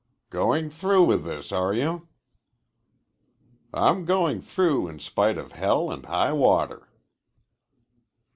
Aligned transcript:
"Going 0.31 0.71
through 0.71 1.03
with 1.03 1.25
this, 1.25 1.51
are 1.51 1.75
you?" 1.75 2.07
"I'm 3.71 4.03
goin' 4.03 4.41
through 4.41 4.87
in 4.87 4.97
spite 4.97 5.37
of 5.37 5.51
hell 5.51 5.91
and 5.91 6.03
high 6.07 6.33
water." 6.33 6.89